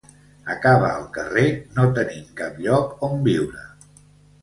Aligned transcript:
Acaba 0.53 0.89
al 0.93 1.03
carrer, 1.17 1.45
no 1.77 1.87
tenint 2.01 2.27
cap 2.43 2.61
lloc 2.67 3.01
on 3.11 3.25
viure. 3.33 3.71